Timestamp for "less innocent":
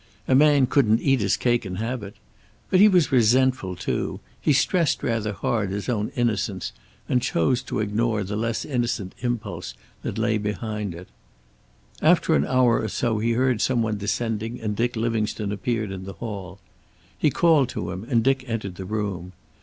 8.35-9.13